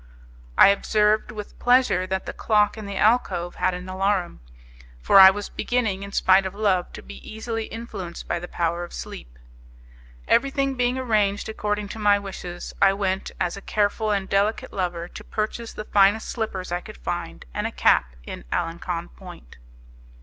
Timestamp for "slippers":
16.29-16.71